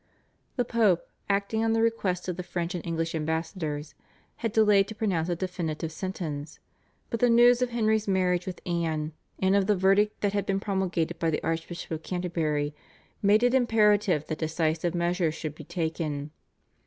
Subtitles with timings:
[0.55, 3.93] The Pope, acting on the request of the French and English ambassadors,
[4.37, 6.57] had delayed to pronounce a definitive sentence,
[7.11, 10.59] but the news of Henry's marriage with Anne and of the verdict that had been
[10.59, 12.73] promulgated by the Archbishop of Canterbury
[13.21, 16.31] made it imperative that decisive measures should be taken.